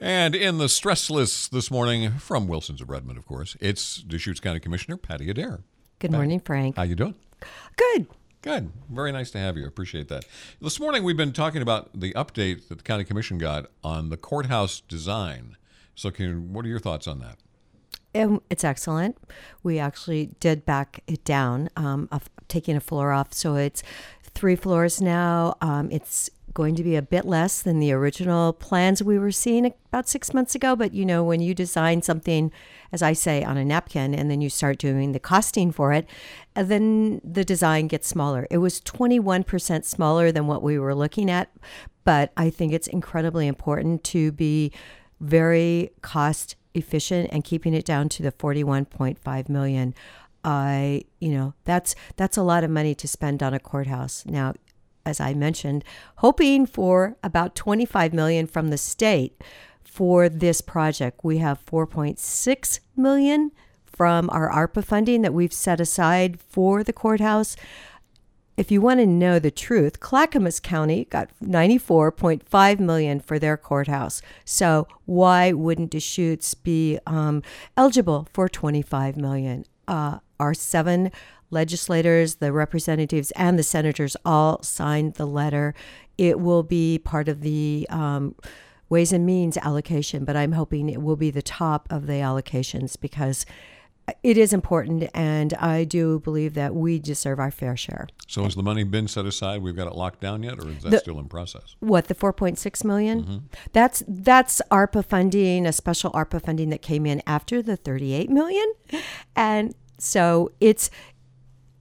And 0.00 0.34
in 0.34 0.56
the 0.56 0.70
stress 0.70 1.10
list 1.10 1.52
this 1.52 1.70
morning 1.70 2.12
from 2.12 2.48
Wilson's 2.48 2.80
of 2.80 2.88
Redmond, 2.88 3.18
of 3.18 3.26
course, 3.26 3.54
it's 3.60 3.98
Deschutes 3.98 4.40
County 4.40 4.58
Commissioner 4.58 4.96
Patty 4.96 5.28
Adair. 5.28 5.60
Good 5.98 6.10
morning, 6.10 6.40
Frank. 6.40 6.76
How 6.76 6.84
you 6.84 6.94
doing? 6.94 7.14
Good. 7.76 8.06
Good. 8.40 8.72
Very 8.88 9.12
nice 9.12 9.30
to 9.32 9.38
have 9.38 9.58
you. 9.58 9.66
Appreciate 9.66 10.08
that. 10.08 10.24
This 10.58 10.80
morning 10.80 11.04
we've 11.04 11.18
been 11.18 11.34
talking 11.34 11.60
about 11.60 11.90
the 11.92 12.14
update 12.14 12.68
that 12.68 12.78
the 12.78 12.82
county 12.82 13.04
commission 13.04 13.36
got 13.36 13.66
on 13.84 14.08
the 14.08 14.16
courthouse 14.16 14.80
design. 14.80 15.58
So, 15.94 16.10
can 16.10 16.54
what 16.54 16.64
are 16.64 16.68
your 16.68 16.78
thoughts 16.78 17.06
on 17.06 17.18
that? 17.18 17.36
Um, 18.14 18.40
it's 18.48 18.64
excellent. 18.64 19.18
We 19.62 19.78
actually 19.78 20.30
did 20.40 20.64
back 20.64 21.02
it 21.06 21.24
down, 21.24 21.68
um, 21.76 22.08
of 22.10 22.30
taking 22.48 22.74
a 22.74 22.80
floor 22.80 23.12
off, 23.12 23.34
so 23.34 23.56
it's 23.56 23.82
three 24.22 24.56
floors 24.56 25.02
now. 25.02 25.56
Um, 25.60 25.90
it's 25.90 26.30
going 26.54 26.74
to 26.74 26.82
be 26.82 26.96
a 26.96 27.02
bit 27.02 27.24
less 27.24 27.62
than 27.62 27.78
the 27.78 27.92
original 27.92 28.52
plans 28.52 29.02
we 29.02 29.18
were 29.18 29.30
seeing 29.30 29.72
about 29.86 30.08
six 30.08 30.34
months 30.34 30.54
ago. 30.54 30.74
But 30.74 30.92
you 30.92 31.04
know, 31.04 31.22
when 31.22 31.40
you 31.40 31.54
design 31.54 32.02
something, 32.02 32.50
as 32.92 33.02
I 33.02 33.12
say, 33.12 33.42
on 33.44 33.56
a 33.56 33.64
napkin, 33.64 34.14
and 34.14 34.30
then 34.30 34.40
you 34.40 34.50
start 34.50 34.78
doing 34.78 35.12
the 35.12 35.20
costing 35.20 35.72
for 35.72 35.92
it, 35.92 36.06
uh, 36.56 36.62
then 36.62 37.20
the 37.24 37.44
design 37.44 37.86
gets 37.86 38.08
smaller. 38.08 38.46
It 38.50 38.58
was 38.58 38.80
21% 38.80 39.84
smaller 39.84 40.32
than 40.32 40.46
what 40.46 40.62
we 40.62 40.78
were 40.78 40.94
looking 40.94 41.30
at, 41.30 41.50
but 42.04 42.32
I 42.36 42.50
think 42.50 42.72
it's 42.72 42.88
incredibly 42.88 43.46
important 43.46 44.04
to 44.04 44.32
be 44.32 44.72
very 45.20 45.90
cost 46.02 46.56
efficient 46.74 47.28
and 47.32 47.44
keeping 47.44 47.74
it 47.74 47.84
down 47.84 48.08
to 48.08 48.22
the 48.22 48.32
41.5 48.32 49.48
million. 49.48 49.94
I, 50.42 51.02
you 51.18 51.30
know, 51.30 51.54
that's 51.64 51.94
that's 52.16 52.36
a 52.36 52.42
lot 52.42 52.64
of 52.64 52.70
money 52.70 52.94
to 52.94 53.06
spend 53.06 53.42
on 53.42 53.52
a 53.52 53.60
courthouse. 53.60 54.24
Now, 54.26 54.54
as 55.04 55.20
I 55.20 55.34
mentioned, 55.34 55.84
hoping 56.16 56.66
for 56.66 57.16
about 57.22 57.54
25 57.54 58.12
million 58.12 58.46
from 58.46 58.68
the 58.68 58.78
state 58.78 59.42
for 59.82 60.28
this 60.28 60.60
project. 60.60 61.20
We 61.22 61.38
have 61.38 61.64
4.6 61.66 62.80
million 62.96 63.50
from 63.84 64.30
our 64.30 64.48
ARPA 64.50 64.84
funding 64.84 65.22
that 65.22 65.34
we've 65.34 65.52
set 65.52 65.80
aside 65.80 66.40
for 66.40 66.84
the 66.84 66.92
courthouse. 66.92 67.56
If 68.56 68.70
you 68.70 68.80
want 68.80 69.00
to 69.00 69.06
know 69.06 69.38
the 69.38 69.50
truth, 69.50 70.00
Clackamas 70.00 70.60
County 70.60 71.06
got 71.06 71.30
94.5 71.42 72.78
million 72.78 73.20
for 73.20 73.38
their 73.38 73.56
courthouse. 73.56 74.20
So 74.44 74.86
why 75.06 75.52
wouldn't 75.52 75.90
Deschutes 75.90 76.54
be 76.54 76.98
um, 77.06 77.42
eligible 77.76 78.28
for 78.32 78.48
25 78.48 79.16
million? 79.16 79.64
Uh, 79.90 80.20
our 80.38 80.54
seven 80.54 81.10
legislators, 81.50 82.36
the 82.36 82.52
representatives, 82.52 83.32
and 83.32 83.58
the 83.58 83.64
senators 83.64 84.16
all 84.24 84.62
signed 84.62 85.14
the 85.14 85.26
letter. 85.26 85.74
It 86.16 86.38
will 86.38 86.62
be 86.62 86.98
part 86.98 87.28
of 87.28 87.40
the 87.40 87.88
um, 87.90 88.36
Ways 88.88 89.12
and 89.12 89.26
Means 89.26 89.56
allocation, 89.56 90.24
but 90.24 90.36
I'm 90.36 90.52
hoping 90.52 90.88
it 90.88 91.02
will 91.02 91.16
be 91.16 91.32
the 91.32 91.42
top 91.42 91.88
of 91.90 92.06
the 92.06 92.14
allocations 92.14 92.98
because 93.00 93.44
it 94.22 94.36
is 94.36 94.52
important, 94.52 95.08
and 95.14 95.54
I 95.54 95.84
do 95.84 96.20
believe 96.20 96.54
that 96.54 96.74
we 96.74 96.98
deserve 96.98 97.38
our 97.38 97.50
fair 97.50 97.76
share. 97.76 98.08
So, 98.26 98.44
has 98.44 98.54
the 98.54 98.62
money 98.62 98.84
been 98.84 99.08
set 99.08 99.26
aside? 99.26 99.62
We've 99.62 99.76
got 99.76 99.86
it 99.86 99.94
locked 99.94 100.20
down 100.20 100.42
yet, 100.42 100.58
or 100.58 100.68
is 100.68 100.82
that 100.82 100.90
the, 100.90 100.98
still 100.98 101.18
in 101.18 101.28
process? 101.28 101.76
What 101.80 102.08
the 102.08 102.14
4.6 102.14 102.84
million? 102.84 103.22
Mm-hmm. 103.22 103.38
That's 103.72 104.02
that's 104.06 104.62
ARPA 104.70 105.04
funding, 105.04 105.66
a 105.66 105.72
special 105.72 106.10
ARPA 106.12 106.42
funding 106.42 106.70
that 106.70 106.82
came 106.82 107.06
in 107.06 107.22
after 107.26 107.62
the 107.62 107.76
38 107.76 108.30
million, 108.30 108.72
and 109.36 109.74
so 109.98 110.52
it's 110.60 110.90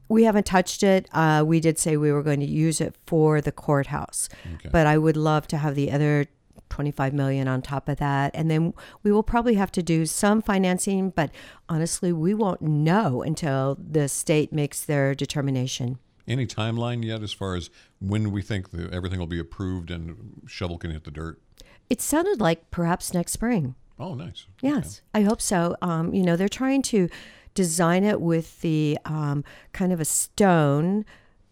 we 0.09 0.23
haven't 0.23 0.45
touched 0.45 0.83
it. 0.83 1.07
Uh, 1.13 1.43
we 1.45 1.59
did 1.59 1.77
say 1.77 1.95
we 1.95 2.11
were 2.11 2.23
going 2.23 2.39
to 2.39 2.45
use 2.45 2.81
it 2.81 2.95
for 3.05 3.41
the 3.41 3.51
courthouse, 3.51 4.27
okay. 4.55 4.69
but 4.71 4.87
I 4.87 4.97
would 4.97 5.15
love 5.15 5.47
to 5.49 5.57
have 5.57 5.75
the 5.75 5.91
other 5.91 6.25
25 6.69 7.13
million 7.13 7.47
on 7.47 7.61
top 7.61 7.89
of 7.89 7.97
that. 7.97 8.31
And 8.33 8.49
then 8.49 8.73
we 9.03 9.11
will 9.11 9.23
probably 9.23 9.55
have 9.55 9.71
to 9.73 9.83
do 9.83 10.05
some 10.05 10.41
financing 10.41 11.09
but 11.09 11.31
honestly 11.67 12.11
we 12.13 12.33
won't 12.33 12.61
know 12.61 13.21
until 13.21 13.77
the 13.79 14.07
state 14.07 14.53
makes 14.53 14.83
their 14.83 15.13
determination. 15.15 15.99
Any 16.27 16.45
timeline 16.45 17.03
yet 17.03 17.23
as 17.23 17.33
far 17.33 17.55
as 17.55 17.69
when 17.99 18.31
we 18.31 18.41
think 18.41 18.67
everything 18.91 19.19
will 19.19 19.27
be 19.27 19.39
approved 19.39 19.89
and 19.89 20.43
shovel 20.47 20.77
can 20.77 20.91
hit 20.91 21.03
the 21.03 21.11
dirt? 21.11 21.41
It 21.89 22.01
sounded 22.01 22.39
like 22.39 22.69
perhaps 22.69 23.13
next 23.13 23.31
spring. 23.31 23.75
Oh 23.97 24.13
nice. 24.13 24.45
Yes 24.61 25.01
okay. 25.15 25.25
i 25.25 25.27
hope 25.27 25.41
so. 25.41 25.75
Um, 25.81 26.13
you 26.13 26.23
know 26.23 26.35
they're 26.35 26.47
trying 26.47 26.81
to 26.83 27.09
design 27.53 28.03
it 28.03 28.21
with 28.21 28.61
the 28.61 28.97
um, 29.05 29.43
kind 29.73 29.91
of 29.91 29.99
a 29.99 30.05
stone. 30.05 31.05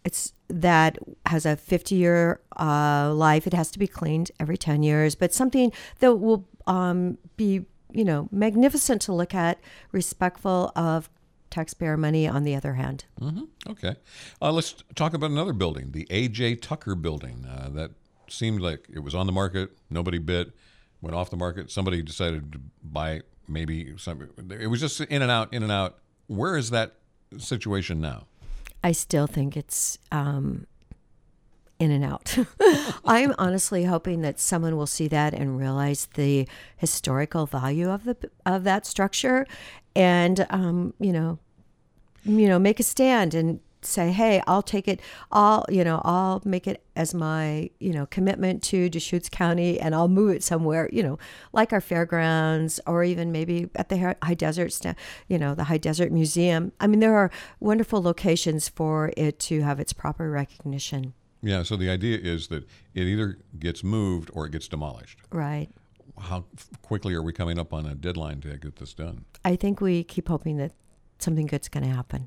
It's 0.04 0.32
that 0.48 0.98
has 1.26 1.44
a 1.44 1.56
50 1.56 1.94
year 1.94 2.40
uh, 2.58 3.12
life. 3.14 3.46
It 3.46 3.54
has 3.54 3.70
to 3.72 3.78
be 3.78 3.86
cleaned 3.86 4.30
every 4.40 4.56
10 4.56 4.82
years, 4.82 5.14
but 5.14 5.32
something 5.32 5.72
that 6.00 6.14
will 6.16 6.48
um, 6.66 7.18
be, 7.36 7.66
you 7.92 8.04
know, 8.04 8.28
magnificent 8.30 9.02
to 9.02 9.12
look 9.12 9.34
at, 9.34 9.60
respectful 9.92 10.72
of 10.74 11.10
taxpayer 11.50 11.96
money 11.96 12.26
on 12.26 12.44
the 12.44 12.54
other 12.54 12.74
hand. 12.74 13.04
Mm-hmm. 13.20 13.44
Okay. 13.70 13.96
Uh, 14.40 14.52
let's 14.52 14.74
talk 14.94 15.14
about 15.14 15.30
another 15.30 15.52
building, 15.52 15.92
the 15.92 16.06
A.J. 16.10 16.56
Tucker 16.56 16.94
building. 16.94 17.46
Uh, 17.48 17.68
that 17.70 17.92
seemed 18.28 18.60
like 18.60 18.86
it 18.92 19.00
was 19.00 19.14
on 19.14 19.26
the 19.26 19.32
market, 19.32 19.70
nobody 19.90 20.18
bid, 20.18 20.52
went 21.00 21.16
off 21.16 21.30
the 21.30 21.36
market. 21.36 21.70
Somebody 21.70 22.02
decided 22.02 22.52
to 22.52 22.60
buy 22.82 23.22
maybe 23.46 23.96
some. 23.96 24.28
It 24.50 24.66
was 24.68 24.80
just 24.80 25.00
in 25.00 25.22
and 25.22 25.30
out, 25.30 25.52
in 25.52 25.62
and 25.62 25.72
out. 25.72 25.98
Where 26.26 26.56
is 26.56 26.70
that 26.70 26.94
situation 27.38 28.00
now? 28.00 28.26
I 28.82 28.92
still 28.92 29.26
think 29.26 29.56
it's 29.56 29.98
um, 30.12 30.66
in 31.78 31.90
and 31.90 32.04
out. 32.04 32.36
I'm 33.04 33.34
honestly 33.38 33.84
hoping 33.84 34.22
that 34.22 34.38
someone 34.40 34.76
will 34.76 34.86
see 34.86 35.08
that 35.08 35.34
and 35.34 35.58
realize 35.58 36.08
the 36.14 36.48
historical 36.76 37.46
value 37.46 37.90
of 37.90 38.04
the 38.04 38.16
of 38.46 38.64
that 38.64 38.86
structure, 38.86 39.46
and 39.94 40.46
um, 40.50 40.94
you 41.00 41.12
know, 41.12 41.38
you 42.24 42.48
know, 42.48 42.58
make 42.58 42.80
a 42.80 42.84
stand 42.84 43.34
and 43.34 43.60
say, 43.88 44.12
hey, 44.12 44.42
I'll 44.46 44.62
take 44.62 44.86
it. 44.86 45.00
I'll, 45.32 45.64
you 45.68 45.84
know, 45.84 46.00
I'll 46.04 46.42
make 46.44 46.66
it 46.66 46.84
as 46.94 47.14
my, 47.14 47.70
you 47.78 47.92
know, 47.92 48.06
commitment 48.06 48.62
to 48.64 48.88
Deschutes 48.88 49.28
County 49.28 49.80
and 49.80 49.94
I'll 49.94 50.08
move 50.08 50.34
it 50.34 50.42
somewhere, 50.42 50.88
you 50.92 51.02
know, 51.02 51.18
like 51.52 51.72
our 51.72 51.80
fairgrounds 51.80 52.80
or 52.86 53.04
even 53.04 53.32
maybe 53.32 53.70
at 53.74 53.88
the 53.88 54.16
High 54.22 54.34
Desert, 54.34 54.76
you 55.28 55.38
know, 55.38 55.54
the 55.54 55.64
High 55.64 55.78
Desert 55.78 56.12
Museum. 56.12 56.72
I 56.80 56.86
mean, 56.86 57.00
there 57.00 57.16
are 57.16 57.30
wonderful 57.60 58.02
locations 58.02 58.68
for 58.68 59.12
it 59.16 59.38
to 59.40 59.62
have 59.62 59.80
its 59.80 59.92
proper 59.92 60.30
recognition. 60.30 61.14
Yeah. 61.42 61.62
So 61.62 61.76
the 61.76 61.88
idea 61.88 62.18
is 62.18 62.48
that 62.48 62.64
it 62.94 63.02
either 63.02 63.38
gets 63.58 63.84
moved 63.84 64.30
or 64.34 64.46
it 64.46 64.52
gets 64.52 64.68
demolished. 64.68 65.20
Right. 65.30 65.68
How 66.18 66.46
quickly 66.82 67.14
are 67.14 67.22
we 67.22 67.32
coming 67.32 67.60
up 67.60 67.72
on 67.72 67.86
a 67.86 67.94
deadline 67.94 68.40
to 68.40 68.56
get 68.56 68.76
this 68.76 68.92
done? 68.92 69.24
I 69.44 69.54
think 69.54 69.80
we 69.80 70.02
keep 70.02 70.28
hoping 70.28 70.56
that 70.56 70.72
something 71.20 71.46
good's 71.46 71.68
going 71.68 71.84
to 71.84 71.90
happen. 71.90 72.26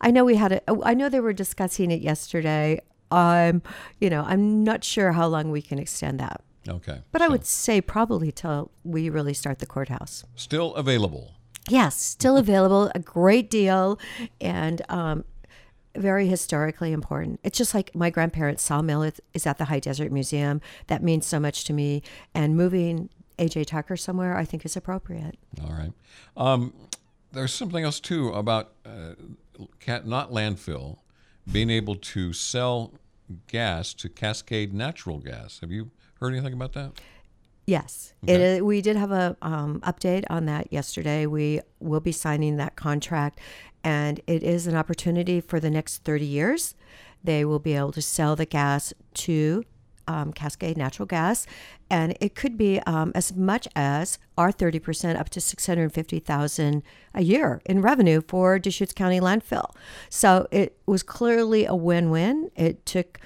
I 0.00 0.10
know 0.10 0.24
we 0.24 0.36
had 0.36 0.52
it. 0.52 0.64
I 0.82 0.94
know 0.94 1.08
they 1.08 1.20
were 1.20 1.32
discussing 1.32 1.90
it 1.90 2.00
yesterday. 2.00 2.80
Um, 3.10 3.62
you 4.00 4.10
know, 4.10 4.24
I'm 4.26 4.62
not 4.64 4.84
sure 4.84 5.12
how 5.12 5.26
long 5.26 5.50
we 5.50 5.62
can 5.62 5.78
extend 5.78 6.20
that. 6.20 6.42
Okay. 6.68 7.00
But 7.12 7.20
so 7.20 7.24
I 7.24 7.28
would 7.28 7.46
say 7.46 7.80
probably 7.80 8.30
till 8.30 8.70
we 8.84 9.08
really 9.08 9.34
start 9.34 9.58
the 9.58 9.66
courthouse. 9.66 10.24
Still 10.36 10.74
available. 10.74 11.34
Yes, 11.68 11.96
still 11.96 12.36
available. 12.36 12.90
A 12.94 12.98
great 12.98 13.50
deal, 13.50 13.98
and 14.40 14.82
um, 14.88 15.24
very 15.96 16.26
historically 16.26 16.92
important. 16.92 17.40
It's 17.42 17.58
just 17.58 17.74
like 17.74 17.94
my 17.94 18.10
grandparents' 18.10 18.62
sawmill 18.62 19.02
is 19.02 19.46
at 19.46 19.58
the 19.58 19.66
High 19.66 19.80
Desert 19.80 20.12
Museum. 20.12 20.60
That 20.86 21.02
means 21.02 21.26
so 21.26 21.40
much 21.40 21.64
to 21.64 21.72
me. 21.72 22.02
And 22.34 22.56
moving 22.56 23.10
AJ 23.38 23.66
Tucker 23.66 23.96
somewhere, 23.96 24.36
I 24.36 24.44
think 24.44 24.64
is 24.64 24.76
appropriate. 24.76 25.36
All 25.62 25.72
right. 25.72 25.92
Um, 26.36 26.72
there's 27.32 27.52
something 27.52 27.84
else 27.84 28.00
too 28.00 28.28
about 28.30 28.72
uh, 28.84 29.14
not 30.04 30.30
landfill, 30.30 30.98
being 31.50 31.70
able 31.70 31.96
to 31.96 32.32
sell 32.32 32.92
gas 33.46 33.94
to 33.94 34.08
Cascade 34.08 34.72
Natural 34.72 35.18
Gas. 35.18 35.60
Have 35.60 35.70
you 35.70 35.90
heard 36.20 36.32
anything 36.32 36.52
about 36.52 36.72
that? 36.74 36.92
Yes, 37.66 38.14
okay. 38.24 38.56
it, 38.56 38.64
we 38.64 38.80
did 38.80 38.96
have 38.96 39.12
a 39.12 39.36
um, 39.42 39.80
update 39.80 40.24
on 40.28 40.46
that 40.46 40.72
yesterday. 40.72 41.26
We 41.26 41.60
will 41.78 42.00
be 42.00 42.12
signing 42.12 42.56
that 42.56 42.74
contract, 42.74 43.38
and 43.84 44.20
it 44.26 44.42
is 44.42 44.66
an 44.66 44.74
opportunity 44.74 45.40
for 45.40 45.60
the 45.60 45.70
next 45.70 46.02
30 46.04 46.24
years. 46.24 46.74
They 47.22 47.44
will 47.44 47.58
be 47.58 47.74
able 47.74 47.92
to 47.92 48.02
sell 48.02 48.34
the 48.34 48.46
gas 48.46 48.92
to 49.14 49.64
um, 50.06 50.32
Cascade 50.32 50.76
Natural 50.76 51.06
Gas, 51.06 51.46
and 51.90 52.16
it 52.20 52.34
could 52.34 52.56
be 52.56 52.80
um, 52.80 53.12
as 53.14 53.34
much 53.34 53.68
as 53.74 54.18
our 54.36 54.52
30% 54.52 55.18
up 55.18 55.28
to 55.30 55.40
650,000 55.40 56.82
a 57.14 57.22
year 57.22 57.60
in 57.66 57.82
revenue 57.82 58.22
for 58.26 58.58
Deschutes 58.58 58.92
County 58.92 59.20
landfill. 59.20 59.74
So 60.08 60.46
it 60.50 60.78
was 60.86 61.02
clearly 61.02 61.64
a 61.64 61.74
win-win. 61.74 62.50
It 62.56 62.84
took 62.86 63.20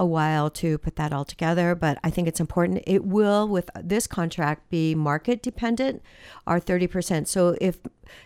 a 0.00 0.06
while 0.06 0.48
to 0.48 0.78
put 0.78 0.96
that 0.96 1.12
all 1.12 1.26
together, 1.26 1.74
but 1.74 1.98
I 2.02 2.08
think 2.08 2.26
it's 2.26 2.40
important. 2.40 2.82
It 2.86 3.04
will, 3.04 3.46
with 3.46 3.68
this 3.78 4.06
contract, 4.06 4.70
be 4.70 4.94
market 4.94 5.42
dependent, 5.42 6.02
our 6.46 6.58
30%. 6.58 7.28
So 7.28 7.54
if 7.60 7.78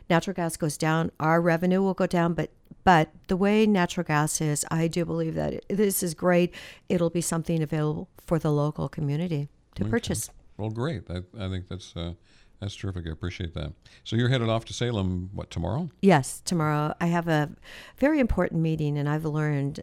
natural 0.09 0.35
gas 0.35 0.57
goes 0.57 0.79
down, 0.79 1.11
our 1.19 1.41
revenue 1.41 1.83
will 1.83 1.95
go 1.95 2.07
down, 2.07 2.35
but 2.35 2.51
but 2.85 3.11
the 3.29 3.37
way 3.37 3.67
natural 3.67 4.05
gas 4.05 4.41
is, 4.41 4.65
I 4.71 4.89
do 4.89 5.05
believe 5.05 5.35
that 5.35 5.55
it, 5.55 5.65
this 5.69 6.03
is 6.03 6.15
great. 6.15 6.55
It'll 6.89 7.11
be 7.11 7.21
something 7.21 7.63
available 7.63 8.09
for 8.27 8.39
the 8.39 8.53
local 8.53 8.89
community 8.89 9.49
to 9.75 9.83
okay. 9.83 9.91
purchase. 9.91 10.31
Well, 10.57 10.71
great. 10.71 11.03
I, 11.11 11.23
I 11.39 11.49
think 11.49 11.69
that's 11.69 11.97
uh, 11.97 12.13
that's 12.61 12.77
terrific. 12.77 13.07
I 13.07 13.11
appreciate 13.11 13.55
that. 13.55 13.73
So 14.05 14.17
you're 14.17 14.29
headed 14.29 14.49
off 14.49 14.65
to 14.67 14.73
Salem 14.73 15.31
what 15.33 15.51
tomorrow? 15.51 15.91
Yes, 16.01 16.41
tomorrow 16.45 16.95
I 17.01 17.07
have 17.07 17.29
a 17.29 17.51
very 17.97 18.21
important 18.21 18.63
meeting, 18.63 18.97
and 18.97 19.09
I've 19.09 19.25
learned 19.25 19.81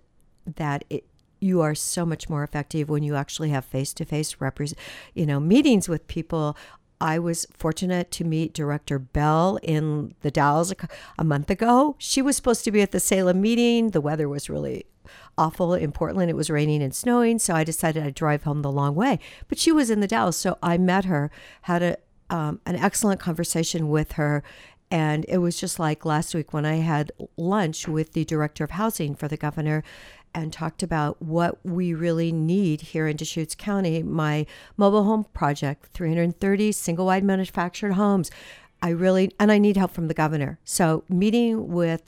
that 0.56 0.86
it, 0.90 1.06
you 1.40 1.62
are 1.62 1.76
so 1.76 2.06
much 2.06 2.30
more 2.30 2.44
effective 2.44 2.88
when 2.88 3.04
you 3.04 3.16
actually 3.16 3.50
have 3.50 3.66
face-to-face 3.66 4.38
represent, 4.40 4.80
you 5.14 5.26
know, 5.26 5.40
meetings 5.40 5.90
with 5.90 6.08
people. 6.08 6.56
I 7.02 7.18
was 7.18 7.48
fortunate 7.54 8.12
to 8.12 8.24
meet 8.24 8.54
Director 8.54 9.00
Bell 9.00 9.58
in 9.64 10.14
the 10.22 10.30
Dalles 10.30 10.72
a, 10.72 10.76
a 11.18 11.24
month 11.24 11.50
ago. 11.50 11.96
She 11.98 12.22
was 12.22 12.36
supposed 12.36 12.64
to 12.66 12.72
be 12.72 12.82
at 12.82 12.92
the 12.92 13.00
Salem 13.00 13.42
meeting. 13.42 13.90
The 13.90 14.00
weather 14.00 14.30
was 14.30 14.50
really 14.50 14.86
awful 15.38 15.74
in 15.74 15.92
Portland. 15.92 16.30
It 16.30 16.36
was 16.36 16.52
raining 16.52 16.84
and 16.84 16.94
snowing, 16.94 17.40
so 17.40 17.56
I 17.56 17.64
decided 17.64 18.04
I'd 18.04 18.14
drive 18.14 18.44
home 18.44 18.62
the 18.62 18.72
long 18.72 18.94
way. 18.94 19.20
But 19.48 19.58
she 19.58 19.72
was 19.72 19.90
in 19.90 20.00
the 20.00 20.08
Dalles, 20.08 20.38
so 20.38 20.60
I 20.62 20.78
met 20.78 21.06
her, 21.06 21.32
had 21.64 21.82
a 21.82 21.98
um, 22.30 22.62
an 22.66 22.78
excellent 22.78 23.20
conversation 23.20 23.90
with 23.90 24.14
her. 24.14 24.42
And 24.90 25.26
it 25.28 25.40
was 25.40 25.60
just 25.60 25.80
like 25.80 26.06
last 26.06 26.34
week 26.36 26.54
when 26.54 26.66
I 26.66 26.76
had 26.76 27.12
lunch 27.38 27.88
with 27.88 28.14
the 28.14 28.26
director 28.26 28.64
of 28.64 28.72
housing 28.72 29.16
for 29.16 29.28
the 29.28 29.38
governor 29.38 29.84
and 30.34 30.52
talked 30.52 30.84
about 30.84 31.22
what 31.22 31.60
we 31.66 31.94
really 31.94 32.32
need 32.32 32.82
here 32.82 33.08
in 33.08 33.18
Deschutes 33.18 33.56
County. 33.56 34.04
My 34.04 34.46
mobile 34.78 35.04
home 35.04 35.26
project, 35.34 35.88
330 35.94 36.72
single 36.72 37.06
wide 37.06 37.24
manufactured 37.24 37.94
homes. 37.94 38.32
I 38.82 38.90
really, 38.90 39.32
and 39.40 39.52
I 39.52 39.58
need 39.58 39.78
help 39.78 39.92
from 39.92 40.08
the 40.08 40.14
governor. 40.14 40.60
So, 40.64 41.04
meeting 41.08 41.68
with 41.68 42.04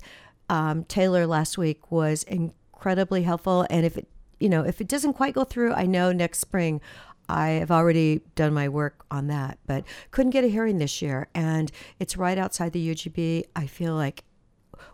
um, 0.49 0.83
Taylor 0.85 1.27
last 1.27 1.57
week 1.57 1.91
was 1.91 2.23
incredibly 2.23 3.23
helpful. 3.23 3.65
And 3.69 3.85
if 3.85 3.97
it, 3.97 4.07
you 4.39 4.49
know, 4.49 4.63
if 4.63 4.81
it 4.81 4.87
doesn't 4.87 5.13
quite 5.13 5.35
go 5.35 5.43
through, 5.43 5.73
I 5.73 5.85
know 5.85 6.11
next 6.11 6.39
spring 6.39 6.81
I 7.29 7.49
have 7.49 7.71
already 7.71 8.21
done 8.35 8.53
my 8.53 8.67
work 8.69 9.05
on 9.09 9.27
that, 9.27 9.57
but 9.65 9.85
couldn't 10.11 10.31
get 10.31 10.43
a 10.43 10.47
hearing 10.47 10.77
this 10.77 11.01
year. 11.01 11.27
And 11.33 11.71
it's 11.99 12.17
right 12.17 12.37
outside 12.37 12.73
the 12.73 12.93
UGB. 12.93 13.45
I 13.55 13.67
feel 13.67 13.95
like 13.95 14.23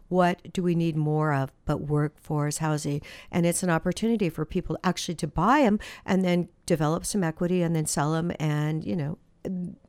what 0.09 0.41
do 0.53 0.61
we 0.61 0.75
need 0.75 0.95
more 0.97 1.33
of 1.33 1.51
but 1.65 1.81
workforce 1.81 2.57
housing 2.57 3.01
and 3.31 3.45
it's 3.45 3.63
an 3.63 3.69
opportunity 3.69 4.29
for 4.29 4.43
people 4.45 4.77
actually 4.83 5.15
to 5.15 5.27
buy 5.27 5.61
them 5.61 5.79
and 6.05 6.23
then 6.25 6.49
develop 6.65 7.05
some 7.05 7.23
equity 7.23 7.61
and 7.61 7.75
then 7.75 7.85
sell 7.85 8.11
them 8.11 8.31
and 8.39 8.83
you 8.83 8.95
know 8.95 9.17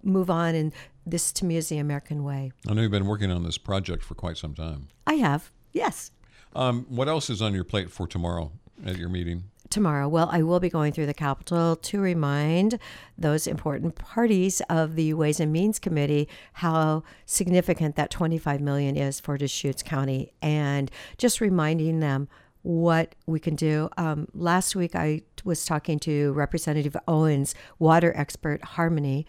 move 0.02 0.30
on 0.30 0.54
and 0.54 0.72
this 1.04 1.32
to 1.32 1.44
me 1.44 1.56
is 1.56 1.68
the 1.68 1.78
american 1.78 2.22
way 2.22 2.52
I 2.68 2.74
know 2.74 2.82
you've 2.82 2.90
been 2.90 3.06
working 3.06 3.30
on 3.32 3.42
this 3.42 3.58
project 3.58 4.04
for 4.04 4.14
quite 4.14 4.36
some 4.36 4.54
time. 4.54 4.88
i 5.06 5.14
have 5.14 5.50
yes 5.72 6.12
Um, 6.54 6.86
what 6.88 7.08
else 7.08 7.30
is 7.30 7.40
on 7.42 7.52
your 7.54 7.64
plate 7.64 7.90
for 7.90 8.06
tomorrow 8.06 8.52
at 8.84 8.96
your 8.96 9.08
meeting? 9.08 9.44
Tomorrow. 9.70 10.08
Well, 10.08 10.28
I 10.30 10.42
will 10.42 10.60
be 10.60 10.68
going 10.68 10.92
through 10.92 11.06
the 11.06 11.14
Capitol 11.14 11.76
to 11.76 12.00
remind 12.00 12.78
those 13.16 13.46
important 13.46 13.94
parties 13.94 14.60
of 14.68 14.96
the 14.96 15.14
Ways 15.14 15.40
and 15.40 15.52
Means 15.52 15.78
Committee 15.78 16.28
how 16.54 17.04
significant 17.24 17.96
that 17.96 18.10
25 18.10 18.60
million 18.60 18.96
is 18.96 19.20
for 19.20 19.38
Deschutes 19.38 19.82
County, 19.82 20.32
and 20.42 20.90
just 21.16 21.40
reminding 21.40 22.00
them 22.00 22.28
what 22.62 23.14
we 23.26 23.40
can 23.40 23.54
do. 23.54 23.88
Um, 23.96 24.28
last 24.34 24.76
week, 24.76 24.94
I 24.94 25.22
was 25.44 25.64
talking 25.64 25.98
to 26.00 26.32
Representative 26.32 26.96
Owens, 27.08 27.54
water 27.78 28.12
expert 28.16 28.62
Harmony. 28.62 29.26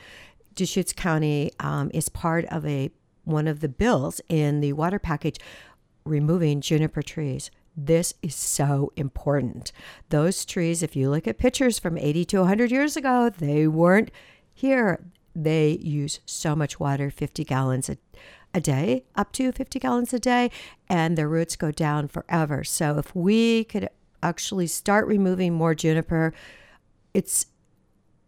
Deschutes 0.53 0.91
County 0.91 1.51
um, 1.59 1.91
is 1.93 2.09
part 2.09 2.45
of 2.45 2.65
a 2.65 2.91
one 3.23 3.47
of 3.47 3.59
the 3.59 3.69
bills 3.69 4.19
in 4.27 4.61
the 4.61 4.73
water 4.73 4.99
package 4.99 5.37
removing 6.05 6.59
juniper 6.59 7.01
trees. 7.01 7.51
This 7.75 8.13
is 8.21 8.35
so 8.35 8.91
important. 8.95 9.71
Those 10.09 10.45
trees, 10.45 10.83
if 10.83 10.95
you 10.95 11.09
look 11.09 11.27
at 11.27 11.37
pictures 11.37 11.79
from 11.79 11.97
80 11.97 12.25
to 12.25 12.39
100 12.39 12.71
years 12.71 12.97
ago, 12.97 13.29
they 13.29 13.67
weren't 13.67 14.11
here. 14.53 15.05
They 15.33 15.77
use 15.81 16.19
so 16.25 16.55
much 16.55 16.79
water 16.79 17.09
50 17.09 17.45
gallons 17.45 17.89
a, 17.89 17.97
a 18.53 18.59
day, 18.59 19.05
up 19.15 19.31
to 19.33 19.51
50 19.51 19.79
gallons 19.79 20.13
a 20.13 20.19
day, 20.19 20.51
and 20.89 21.17
their 21.17 21.29
roots 21.29 21.55
go 21.55 21.71
down 21.71 22.09
forever. 22.09 22.63
So 22.65 22.97
if 22.97 23.15
we 23.15 23.63
could 23.63 23.89
actually 24.21 24.67
start 24.67 25.07
removing 25.07 25.53
more 25.53 25.73
juniper, 25.73 26.33
it's 27.13 27.47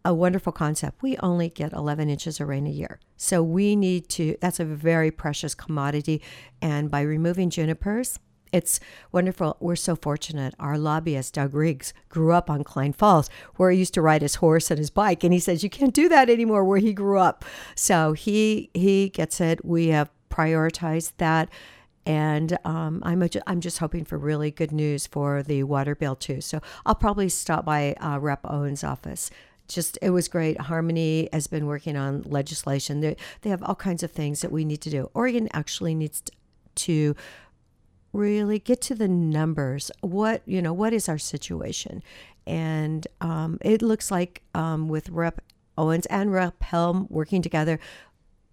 a 0.05 0.13
wonderful 0.13 0.51
concept. 0.53 1.01
We 1.01 1.17
only 1.17 1.49
get 1.49 1.73
11 1.73 2.09
inches 2.09 2.39
of 2.39 2.47
rain 2.47 2.67
a 2.67 2.71
year. 2.71 2.99
So 3.17 3.43
we 3.43 3.75
need 3.75 4.09
to, 4.09 4.37
that's 4.41 4.59
a 4.59 4.65
very 4.65 5.11
precious 5.11 5.55
commodity. 5.55 6.21
And 6.61 6.89
by 6.89 7.01
removing 7.01 7.49
junipers, 7.49 8.19
it's 8.53 8.79
wonderful. 9.11 9.57
We're 9.59 9.75
so 9.75 9.95
fortunate. 9.95 10.53
Our 10.59 10.77
lobbyist, 10.77 11.33
Doug 11.33 11.53
Riggs, 11.53 11.93
grew 12.07 12.31
up 12.31 12.49
on 12.49 12.63
Cline 12.63 12.93
Falls, 12.93 13.29
where 13.55 13.71
he 13.71 13.79
used 13.79 13.95
to 13.95 14.01
ride 14.01 14.21
his 14.21 14.35
horse 14.35 14.69
and 14.71 14.77
his 14.77 14.91
bike. 14.91 15.23
And 15.23 15.33
he 15.33 15.39
says, 15.39 15.63
You 15.63 15.69
can't 15.69 15.93
do 15.93 16.07
that 16.09 16.29
anymore 16.29 16.63
where 16.63 16.77
he 16.77 16.93
grew 16.93 17.17
up. 17.17 17.43
So 17.75 18.13
he 18.13 18.69
he 18.73 19.09
gets 19.09 19.41
it. 19.41 19.65
We 19.65 19.87
have 19.87 20.09
prioritized 20.29 21.13
that. 21.17 21.49
And 22.05 22.57
um, 22.65 23.01
I'm, 23.03 23.23
a, 23.23 23.29
I'm 23.47 23.61
just 23.61 23.79
hoping 23.79 24.03
for 24.03 24.17
really 24.17 24.51
good 24.51 24.73
news 24.73 25.07
for 25.07 25.41
the 25.41 25.63
water 25.63 25.95
bill, 25.95 26.17
too. 26.17 26.41
So 26.41 26.59
I'll 26.85 26.95
probably 26.95 27.29
stop 27.29 27.63
by 27.65 27.93
uh, 27.93 28.19
Rep. 28.19 28.41
Owen's 28.43 28.83
office 28.83 29.31
just 29.69 29.97
it 30.01 30.09
was 30.09 30.27
great. 30.27 30.59
Harmony 30.59 31.29
has 31.31 31.47
been 31.47 31.65
working 31.65 31.95
on 31.95 32.21
legislation. 32.23 32.99
They, 32.99 33.15
they 33.41 33.49
have 33.49 33.63
all 33.63 33.75
kinds 33.75 34.03
of 34.03 34.11
things 34.11 34.41
that 34.41 34.51
we 34.51 34.65
need 34.65 34.81
to 34.81 34.89
do. 34.89 35.09
Oregon 35.13 35.47
actually 35.53 35.95
needs 35.95 36.21
to 36.75 37.15
really 38.13 38.59
get 38.59 38.79
to 38.81 38.95
the 38.95 39.07
numbers. 39.07 39.91
What 40.01 40.41
you 40.45 40.61
know, 40.61 40.73
what 40.73 40.93
is 40.93 41.09
our 41.09 41.17
situation? 41.17 42.03
And 42.45 43.07
um, 43.21 43.57
it 43.61 43.81
looks 43.81 44.11
like 44.11 44.43
um, 44.53 44.87
with 44.87 45.09
Rep. 45.09 45.41
Owens 45.77 46.05
and 46.05 46.31
Rep. 46.31 46.61
Helm 46.61 47.07
working 47.09 47.41
together, 47.41 47.79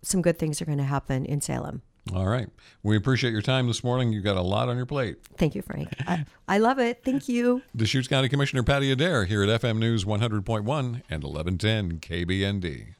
some 0.02 0.22
good 0.22 0.38
things 0.38 0.62
are 0.62 0.64
going 0.64 0.78
to 0.78 0.84
happen 0.84 1.26
in 1.26 1.40
Salem. 1.40 1.82
All 2.14 2.26
right. 2.26 2.48
We 2.82 2.96
appreciate 2.96 3.30
your 3.32 3.42
time 3.42 3.66
this 3.66 3.84
morning. 3.84 4.12
You've 4.12 4.24
got 4.24 4.36
a 4.36 4.42
lot 4.42 4.68
on 4.68 4.76
your 4.76 4.86
plate. 4.86 5.18
Thank 5.36 5.54
you, 5.54 5.62
Frank. 5.62 5.88
I, 6.06 6.24
I 6.48 6.58
love 6.58 6.78
it. 6.78 7.02
Thank 7.04 7.28
you. 7.28 7.62
The 7.72 7.80
Deschutes 7.80 8.08
County 8.08 8.28
Commissioner 8.28 8.62
Patty 8.62 8.90
Adair 8.90 9.26
here 9.26 9.42
at 9.42 9.60
FM 9.60 9.78
News 9.78 10.04
100.1 10.04 10.64
and 11.10 11.22
1110 11.22 12.00
KBND. 12.00 12.94